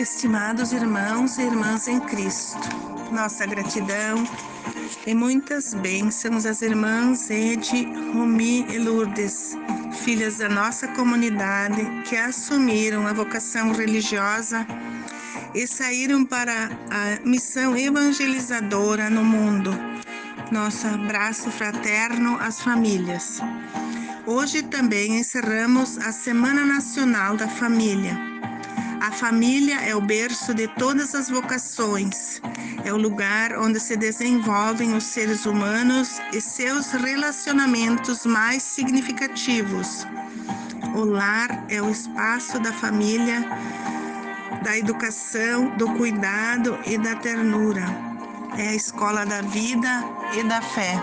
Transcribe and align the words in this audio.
estimados 0.00 0.72
irmãos 0.72 1.36
e 1.36 1.42
irmãs 1.42 1.86
em 1.86 2.00
Cristo. 2.00 2.58
Nossa 3.12 3.44
gratidão 3.44 4.26
e 5.06 5.14
muitas 5.14 5.74
bênçãos 5.74 6.46
às 6.46 6.62
irmãs 6.62 7.28
Ede, 7.28 7.84
Rumi 8.14 8.64
e 8.70 8.78
Lourdes, 8.78 9.58
filhas 10.02 10.38
da 10.38 10.48
nossa 10.48 10.88
comunidade 10.88 11.84
que 12.08 12.16
assumiram 12.16 13.06
a 13.06 13.12
vocação 13.12 13.72
religiosa 13.72 14.66
e 15.54 15.66
saíram 15.66 16.24
para 16.24 16.70
a 16.90 17.20
missão 17.26 17.76
evangelizadora 17.76 19.10
no 19.10 19.22
mundo. 19.22 19.70
Nosso 20.50 20.86
abraço 20.86 21.50
fraterno 21.50 22.38
às 22.40 22.58
famílias. 22.60 23.40
Hoje 24.26 24.62
também 24.62 25.18
encerramos 25.18 25.98
a 25.98 26.10
Semana 26.10 26.64
Nacional 26.64 27.36
da 27.36 27.48
Família. 27.48 28.29
A 29.00 29.10
família 29.10 29.80
é 29.80 29.96
o 29.96 30.00
berço 30.00 30.52
de 30.52 30.68
todas 30.68 31.14
as 31.14 31.30
vocações, 31.30 32.40
é 32.84 32.92
o 32.92 32.98
lugar 32.98 33.58
onde 33.58 33.80
se 33.80 33.96
desenvolvem 33.96 34.94
os 34.94 35.04
seres 35.04 35.46
humanos 35.46 36.20
e 36.34 36.40
seus 36.40 36.92
relacionamentos 36.92 38.26
mais 38.26 38.62
significativos. 38.62 40.06
O 40.94 41.04
lar 41.04 41.64
é 41.70 41.80
o 41.80 41.90
espaço 41.90 42.60
da 42.60 42.74
família, 42.74 43.42
da 44.62 44.76
educação, 44.76 45.74
do 45.78 45.94
cuidado 45.94 46.78
e 46.84 46.98
da 46.98 47.16
ternura. 47.16 47.86
É 48.58 48.68
a 48.68 48.74
escola 48.74 49.24
da 49.24 49.40
vida 49.40 50.04
e 50.38 50.42
da 50.42 50.60
fé. 50.60 51.00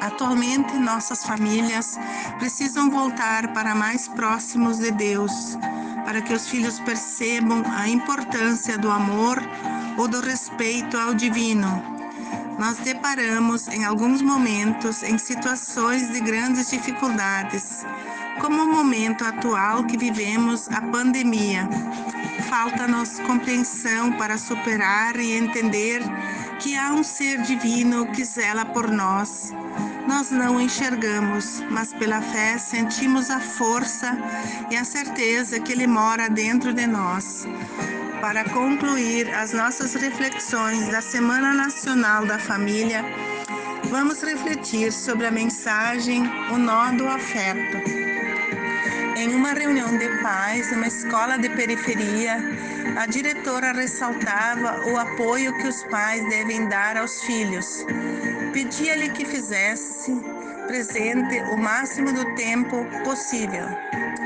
Atualmente, 0.00 0.74
nossas 0.78 1.24
famílias 1.24 1.98
precisam 2.38 2.90
voltar 2.90 3.52
para 3.52 3.74
mais 3.74 4.06
próximos 4.06 4.78
de 4.78 4.90
Deus, 4.92 5.56
para 6.04 6.20
que 6.20 6.32
os 6.32 6.48
filhos 6.48 6.80
percebam 6.80 7.62
a 7.66 7.88
importância 7.88 8.76
do 8.78 8.90
amor 8.90 9.38
ou 9.96 10.08
do 10.08 10.20
respeito 10.20 10.96
ao 10.96 11.14
divino. 11.14 11.82
Nós 12.58 12.76
deparamos 12.78 13.68
em 13.68 13.84
alguns 13.84 14.20
momentos 14.20 15.02
em 15.02 15.16
situações 15.16 16.12
de 16.12 16.20
grandes 16.20 16.70
dificuldades, 16.70 17.84
como 18.40 18.62
o 18.62 18.72
momento 18.72 19.24
atual 19.24 19.84
que 19.84 19.96
vivemos, 19.96 20.68
a 20.68 20.80
pandemia. 20.80 21.68
Falta-nos 22.48 23.18
compreensão 23.20 24.12
para 24.12 24.36
superar 24.36 25.16
e 25.18 25.32
entender 25.32 26.02
que 26.58 26.76
há 26.76 26.92
um 26.92 27.02
ser 27.02 27.40
divino 27.42 28.06
que 28.12 28.24
zela 28.24 28.64
por 28.66 28.90
nós 28.90 29.52
nós 30.06 30.30
não 30.30 30.60
enxergamos, 30.60 31.62
mas 31.70 31.92
pela 31.92 32.20
fé 32.20 32.58
sentimos 32.58 33.30
a 33.30 33.40
força 33.40 34.16
e 34.70 34.76
a 34.76 34.84
certeza 34.84 35.60
que 35.60 35.72
Ele 35.72 35.86
mora 35.86 36.28
dentro 36.28 36.72
de 36.72 36.86
nós. 36.86 37.46
Para 38.20 38.44
concluir 38.50 39.32
as 39.34 39.52
nossas 39.52 39.94
reflexões 39.94 40.88
da 40.88 41.00
Semana 41.00 41.52
Nacional 41.52 42.26
da 42.26 42.38
Família, 42.38 43.04
vamos 43.88 44.22
refletir 44.22 44.92
sobre 44.92 45.26
a 45.26 45.30
mensagem 45.30 46.22
O 46.52 46.58
Nó 46.58 46.92
do 46.92 47.08
Afeto. 47.08 47.78
Em 49.16 49.34
uma 49.34 49.52
reunião 49.52 49.96
de 49.96 50.08
pais, 50.22 50.70
numa 50.72 50.86
escola 50.86 51.36
de 51.38 51.48
periferia, 51.50 52.36
a 52.98 53.06
diretora 53.06 53.72
ressaltava 53.72 54.86
o 54.90 54.98
apoio 54.98 55.56
que 55.58 55.68
os 55.68 55.82
pais 55.84 56.26
devem 56.28 56.68
dar 56.68 56.96
aos 56.96 57.22
filhos 57.22 57.84
Pedia-lhe 58.52 59.10
que 59.10 59.24
fizesse 59.24 60.12
presente 60.66 61.40
o 61.52 61.56
máximo 61.56 62.12
do 62.12 62.34
tempo 62.34 62.84
possível. 63.04 63.66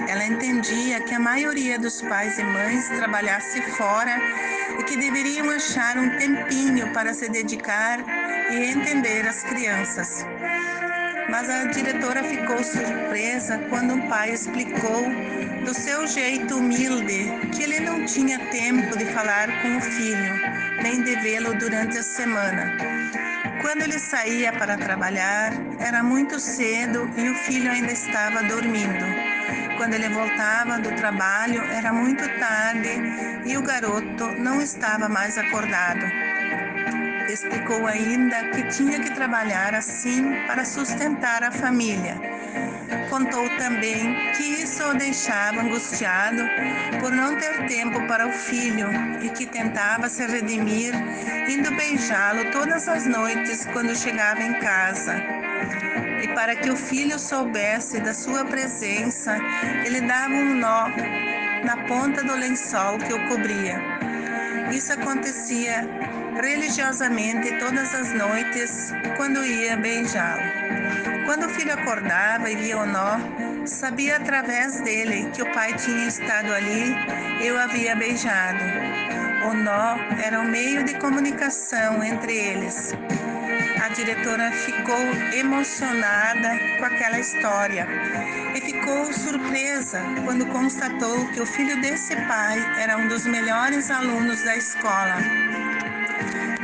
Ela 0.08 0.24
entendia 0.24 1.00
que 1.00 1.14
a 1.14 1.20
maioria 1.20 1.78
dos 1.78 2.00
pais 2.02 2.38
e 2.38 2.42
mães 2.42 2.88
trabalhasse 2.88 3.60
fora 3.72 4.18
e 4.78 4.82
que 4.84 4.96
deveriam 4.96 5.50
achar 5.50 5.96
um 5.98 6.08
tempinho 6.18 6.92
para 6.92 7.12
se 7.12 7.28
dedicar 7.28 8.00
e 8.50 8.70
entender 8.70 9.26
as 9.28 9.42
crianças. 9.42 10.26
Mas 11.28 11.48
a 11.48 11.64
diretora 11.64 12.22
ficou 12.24 12.62
surpresa 12.62 13.58
quando 13.68 13.94
um 13.94 14.08
pai 14.08 14.32
explicou, 14.32 15.04
do 15.64 15.74
seu 15.74 16.06
jeito 16.06 16.58
humilde, 16.58 17.48
que 17.54 17.62
ele 17.62 17.80
não 17.80 18.04
tinha 18.04 18.38
tempo 18.50 18.96
de 18.98 19.06
falar 19.06 19.48
com 19.62 19.78
o 19.78 19.80
filho, 19.80 20.34
nem 20.82 21.02
de 21.02 21.16
vê-lo 21.16 21.54
durante 21.54 21.98
a 21.98 22.02
semana 22.02 22.94
quando 23.64 23.80
ele 23.80 23.98
saía 23.98 24.52
para 24.52 24.76
trabalhar, 24.76 25.52
era 25.78 26.02
muito 26.02 26.38
cedo 26.38 27.10
e 27.16 27.30
o 27.30 27.34
filho 27.34 27.70
ainda 27.72 27.92
estava 27.92 28.42
dormindo. 28.42 29.04
Quando 29.78 29.94
ele 29.94 30.10
voltava 30.10 30.78
do 30.78 30.94
trabalho, 30.94 31.62
era 31.62 31.90
muito 31.90 32.22
tarde 32.38 32.90
e 33.46 33.56
o 33.56 33.62
garoto 33.62 34.26
não 34.38 34.60
estava 34.60 35.08
mais 35.08 35.38
acordado. 35.38 36.04
Explicou 37.28 37.86
ainda 37.86 38.50
que 38.50 38.64
tinha 38.68 39.00
que 39.00 39.14
trabalhar 39.14 39.74
assim 39.74 40.22
para 40.46 40.64
sustentar 40.66 41.42
a 41.42 41.50
família. 41.50 42.20
Contou 43.14 43.48
também 43.58 44.32
que 44.32 44.42
isso 44.42 44.82
o 44.82 44.92
deixava 44.92 45.60
angustiado 45.60 46.42
por 46.98 47.12
não 47.12 47.36
ter 47.36 47.64
tempo 47.68 48.04
para 48.08 48.26
o 48.26 48.32
filho 48.32 48.88
e 49.22 49.30
que 49.30 49.46
tentava 49.46 50.08
se 50.08 50.26
redimir 50.26 50.92
indo 51.48 51.70
beijá-lo 51.76 52.50
todas 52.50 52.88
as 52.88 53.06
noites 53.06 53.66
quando 53.66 53.94
chegava 53.94 54.42
em 54.42 54.54
casa. 54.54 55.14
E 56.24 56.26
para 56.34 56.56
que 56.56 56.68
o 56.70 56.76
filho 56.76 57.16
soubesse 57.16 58.00
da 58.00 58.12
sua 58.12 58.44
presença, 58.44 59.38
ele 59.84 60.00
dava 60.00 60.34
um 60.34 60.56
nó 60.56 60.88
na 61.64 61.84
ponta 61.86 62.20
do 62.24 62.34
lençol 62.34 62.98
que 62.98 63.12
o 63.12 63.28
cobria. 63.28 64.03
Isso 64.70 64.92
acontecia 64.92 65.86
religiosamente 66.40 67.58
todas 67.58 67.94
as 67.94 68.12
noites 68.12 68.92
quando 69.16 69.44
ia 69.44 69.76
beijá-lo. 69.76 70.42
Quando 71.26 71.46
o 71.46 71.48
filho 71.48 71.72
acordava 71.72 72.50
e 72.50 72.56
via 72.56 72.78
o 72.78 72.86
nó, 72.86 73.18
sabia 73.66 74.16
através 74.16 74.80
dele 74.80 75.30
que 75.32 75.42
o 75.42 75.52
pai 75.52 75.74
tinha 75.74 76.06
estado 76.06 76.52
ali 76.52 76.94
e 77.42 77.50
o 77.50 77.58
havia 77.58 77.96
beijado. 77.96 78.64
O 79.48 79.54
nó 79.54 79.96
era 80.22 80.40
o 80.40 80.44
meio 80.44 80.84
de 80.84 80.94
comunicação 80.98 82.02
entre 82.02 82.34
eles. 82.34 82.94
A 83.84 83.88
diretora 83.88 84.50
ficou 84.50 84.98
emocionada 85.34 86.58
com 86.78 86.86
aquela 86.86 87.20
história 87.20 87.86
e 88.54 88.60
ficou 88.62 89.12
surpresa 89.12 90.00
quando 90.24 90.46
constatou 90.46 91.28
que 91.28 91.40
o 91.42 91.44
filho 91.44 91.78
desse 91.82 92.16
pai 92.16 92.58
era 92.80 92.96
um 92.96 93.08
dos 93.08 93.26
melhores 93.26 93.90
alunos 93.90 94.42
da 94.42 94.56
escola. 94.56 95.16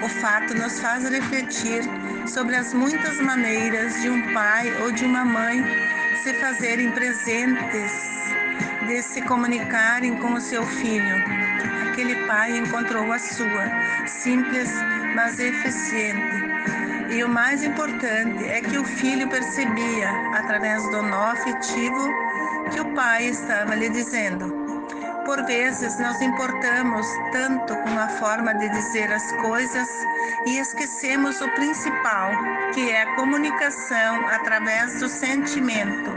O 0.03 0.09
fato 0.09 0.54
nos 0.54 0.80
faz 0.80 1.06
refletir 1.10 1.82
sobre 2.26 2.56
as 2.56 2.72
muitas 2.72 3.20
maneiras 3.20 4.00
de 4.00 4.09
um 4.09 4.32
pai 4.32 4.72
ou 4.80 4.91
de 4.91 5.04
uma 5.04 5.22
mãe 5.22 5.62
se 6.22 6.32
fazerem 6.32 6.91
presentes, 6.91 7.92
de 8.86 9.03
se 9.03 9.20
comunicarem 9.20 10.16
com 10.16 10.32
o 10.32 10.41
seu 10.41 10.64
filho 10.64 11.50
aquele 12.00 12.27
pai 12.27 12.56
encontrou 12.56 13.12
a 13.12 13.19
sua, 13.19 14.06
simples, 14.06 14.71
mas 15.15 15.38
eficiente. 15.38 16.49
E 17.11 17.22
o 17.22 17.28
mais 17.28 17.62
importante 17.62 18.43
é 18.49 18.62
que 18.62 18.78
o 18.78 18.84
filho 18.84 19.28
percebia, 19.28 20.10
através 20.34 20.83
do 20.84 21.03
nó 21.03 21.33
afetivo, 21.33 22.09
que 22.72 22.81
o 22.81 22.94
pai 22.94 23.27
estava 23.27 23.75
lhe 23.75 23.91
dizendo. 23.91 24.50
Por 25.27 25.44
vezes 25.44 25.99
nós 25.99 26.22
importamos 26.22 27.06
tanto 27.33 27.77
com 27.77 27.99
a 27.99 28.09
forma 28.09 28.55
de 28.55 28.71
dizer 28.71 29.12
as 29.12 29.31
coisas 29.33 29.89
e 30.47 30.59
esquecemos 30.59 31.39
o 31.43 31.49
principal, 31.50 32.31
que 32.72 32.91
é 32.91 33.03
a 33.03 33.15
comunicação 33.15 34.27
através 34.28 34.99
do 35.00 35.09
sentimento. 35.09 36.10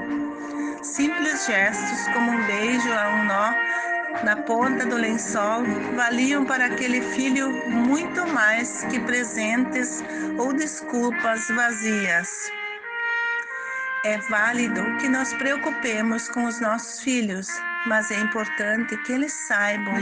Simples 0.81 1.45
gestos 1.45 2.07
como 2.13 2.31
um 2.31 2.45
beijo 2.45 2.93
a 2.93 3.09
um 3.09 3.25
nó 3.25 3.53
na 4.23 4.35
ponta 4.35 4.85
do 4.85 4.95
lençol 4.95 5.63
valiam 5.95 6.45
para 6.45 6.65
aquele 6.65 7.01
filho 7.01 7.51
muito 7.69 8.27
mais 8.27 8.83
que 8.85 8.99
presentes 8.99 10.03
ou 10.37 10.53
desculpas 10.53 11.47
vazias. 11.47 12.29
É 14.05 14.17
válido 14.17 14.83
que 14.97 15.07
nos 15.07 15.31
preocupemos 15.33 16.27
com 16.27 16.43
os 16.43 16.59
nossos 16.59 16.99
filhos, 16.99 17.47
mas 17.85 18.11
é 18.11 18.19
importante 18.19 18.97
que 18.97 19.13
eles 19.13 19.31
saibam, 19.31 19.93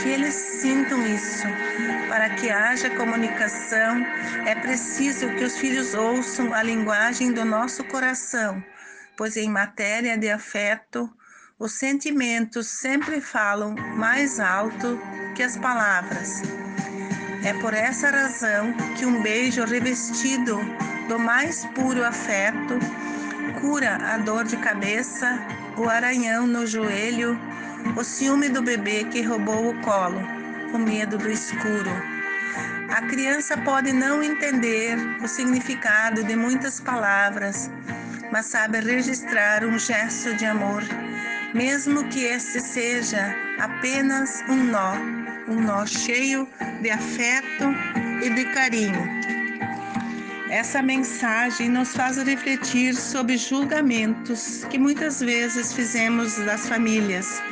que 0.00 0.08
eles 0.08 0.32
sintam 0.32 1.04
isso. 1.06 1.46
Para 2.08 2.30
que 2.30 2.50
haja 2.50 2.88
comunicação, 2.90 4.04
é 4.46 4.54
preciso 4.54 5.28
que 5.30 5.42
os 5.42 5.58
filhos 5.58 5.92
ouçam 5.92 6.54
a 6.54 6.62
linguagem 6.62 7.32
do 7.32 7.44
nosso 7.44 7.82
coração, 7.82 8.62
pois 9.16 9.36
em 9.36 9.50
matéria 9.50 10.16
de 10.16 10.30
afeto, 10.30 11.12
os 11.58 11.72
sentimentos 11.72 12.68
sempre 12.68 13.20
falam 13.20 13.74
mais 13.96 14.38
alto 14.38 14.98
que 15.34 15.42
as 15.42 15.56
palavras. 15.56 16.40
É 17.44 17.52
por 17.54 17.74
essa 17.74 18.10
razão 18.10 18.72
que 18.96 19.04
um 19.04 19.20
beijo 19.22 19.64
revestido 19.64 20.56
do 21.08 21.18
mais 21.18 21.64
puro 21.74 22.04
afeto 22.04 22.78
cura 23.60 23.96
a 23.96 24.18
dor 24.18 24.44
de 24.44 24.56
cabeça, 24.58 25.36
o 25.76 25.88
aranhão 25.88 26.46
no 26.46 26.64
joelho, 26.64 27.36
o 27.96 28.04
ciúme 28.04 28.48
do 28.48 28.62
bebê 28.62 29.04
que 29.04 29.22
roubou 29.22 29.70
o 29.70 29.80
colo, 29.80 30.20
o 30.72 30.78
medo 30.78 31.18
do 31.18 31.28
escuro. 31.28 31.90
A 32.88 33.02
criança 33.02 33.56
pode 33.58 33.92
não 33.92 34.22
entender 34.22 34.96
o 35.20 35.26
significado 35.26 36.22
de 36.22 36.36
muitas 36.36 36.78
palavras, 36.78 37.68
mas 38.30 38.46
sabe 38.46 38.80
registrar 38.80 39.64
um 39.64 39.78
gesto 39.78 40.34
de 40.34 40.44
amor, 40.44 40.82
mesmo 41.54 42.04
que 42.08 42.24
este 42.24 42.60
seja 42.60 43.34
apenas 43.58 44.42
um 44.48 44.64
nó, 44.64 44.94
um 45.48 45.60
nó 45.60 45.86
cheio 45.86 46.48
de 46.82 46.90
afeto 46.90 47.64
e 48.22 48.30
de 48.30 48.44
carinho. 48.52 49.18
Essa 50.50 50.82
mensagem 50.82 51.68
nos 51.68 51.94
faz 51.94 52.16
refletir 52.16 52.94
sobre 52.94 53.36
julgamentos 53.36 54.64
que 54.70 54.78
muitas 54.78 55.20
vezes 55.20 55.72
fizemos 55.72 56.36
das 56.38 56.66
famílias 56.68 57.42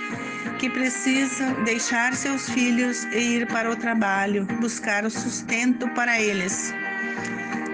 que 0.59 0.71
precisam 0.71 1.63
deixar 1.65 2.15
seus 2.15 2.49
filhos 2.49 3.05
e 3.13 3.39
ir 3.39 3.47
para 3.47 3.71
o 3.71 3.77
trabalho, 3.77 4.47
buscar 4.61 5.05
o 5.05 5.11
sustento 5.11 5.87
para 5.91 6.19
eles. 6.19 6.73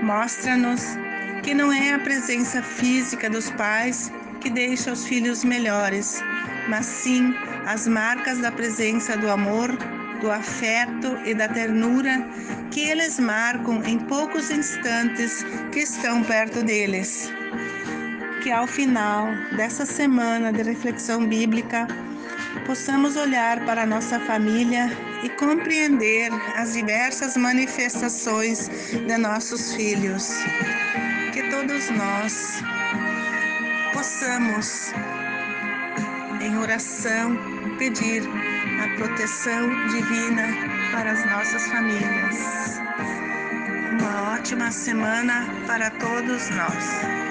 Mostra-nos 0.02 0.82
que 1.44 1.54
não 1.54 1.72
é 1.72 1.94
a 1.94 1.98
presença 2.00 2.60
física 2.60 3.30
dos 3.30 3.50
pais 3.52 4.10
que 4.42 4.50
deixa 4.50 4.92
os 4.92 5.06
filhos 5.06 5.44
melhores, 5.44 6.20
mas 6.68 6.84
sim 6.84 7.32
as 7.64 7.86
marcas 7.86 8.38
da 8.38 8.50
presença 8.50 9.16
do 9.16 9.30
amor, 9.30 9.70
do 10.20 10.32
afeto 10.32 11.16
e 11.24 11.32
da 11.32 11.48
ternura 11.48 12.28
que 12.72 12.80
eles 12.80 13.20
marcam 13.20 13.84
em 13.84 14.00
poucos 14.00 14.50
instantes 14.50 15.44
que 15.70 15.80
estão 15.80 16.24
perto 16.24 16.60
deles. 16.64 17.30
Que 18.42 18.50
ao 18.50 18.66
final 18.66 19.28
dessa 19.56 19.86
semana 19.86 20.52
de 20.52 20.62
reflexão 20.64 21.24
bíblica, 21.24 21.86
possamos 22.66 23.14
olhar 23.14 23.64
para 23.64 23.86
nossa 23.86 24.18
família 24.18 24.90
e 25.22 25.28
compreender 25.28 26.32
as 26.56 26.72
diversas 26.72 27.36
manifestações 27.36 28.68
de 28.90 29.16
nossos 29.16 29.72
filhos. 29.74 30.32
Que 31.32 31.48
todos 31.48 31.88
nós 31.90 32.62
possamos, 34.02 34.93
em 36.40 36.58
oração, 36.58 37.38
pedir 37.78 38.25
a 38.82 38.96
proteção 38.96 39.69
divina 39.90 40.43
para 40.90 41.12
as 41.12 41.25
nossas 41.25 41.69
famílias. 41.69 42.81
Uma 43.93 44.32
ótima 44.32 44.72
semana 44.72 45.46
para 45.69 45.88
todos 45.90 46.50
nós. 46.50 47.21